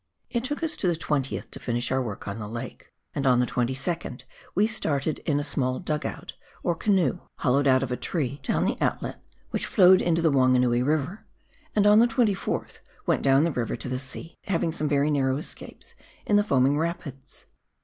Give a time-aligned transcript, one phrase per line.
[0.31, 3.39] It took us to the 20th to finish our work on the lake, and on
[3.39, 4.23] the 22nd
[4.55, 8.65] we started in a small" dug out," or canoe hollowed out of a tree, down
[8.65, 11.27] the outlet, which flowed into the Wanganui River,
[11.75, 15.37] and on the 24th went down the river to the sea, having some very narrow
[15.37, 15.93] escapes
[16.25, 17.45] in the foaming rapids.